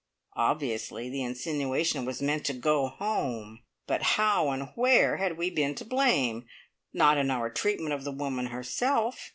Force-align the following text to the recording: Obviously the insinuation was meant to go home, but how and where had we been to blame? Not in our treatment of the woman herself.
Obviously 0.35 1.11
the 1.11 1.21
insinuation 1.21 2.05
was 2.05 2.23
meant 2.23 2.43
to 2.47 2.53
go 2.53 2.87
home, 2.87 3.61
but 3.85 4.01
how 4.17 4.49
and 4.49 4.69
where 4.73 5.17
had 5.17 5.37
we 5.37 5.51
been 5.51 5.75
to 5.75 5.85
blame? 5.85 6.47
Not 6.91 7.19
in 7.19 7.29
our 7.29 7.51
treatment 7.51 7.93
of 7.93 8.03
the 8.03 8.11
woman 8.11 8.47
herself. 8.47 9.29